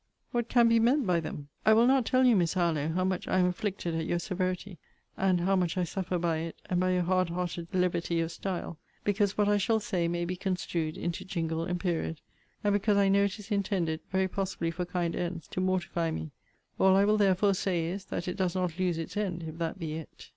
[0.31, 1.49] What can be meant by them?
[1.63, 4.79] I will not tell you, Miss Harlowe, how much I am afflicted at your severity,
[5.15, 8.79] and how much I suffer by it, and by your hard hearted levity of style,
[9.03, 12.19] because what I shall say may be construed into jingle and period,
[12.63, 16.31] and because I know it is intended, very possibly for kind ends, to mortify me.
[16.79, 19.77] All I will therefore say is, that it does not lose its end, if that
[19.77, 20.29] be it.